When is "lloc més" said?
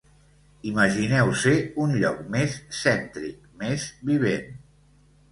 2.03-2.55